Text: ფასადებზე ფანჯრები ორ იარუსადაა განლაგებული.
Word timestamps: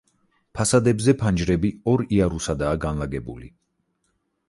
ფასადებზე 0.59 1.15
ფანჯრები 1.19 1.71
ორ 1.93 2.05
იარუსადაა 2.17 2.83
განლაგებული. 2.89 3.55